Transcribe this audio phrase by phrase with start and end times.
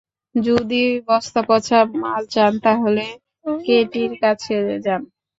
[0.35, 3.05] যদি বস্তাপচা মাল চান, তাহলে
[3.59, 5.01] কেটির কাছে যান।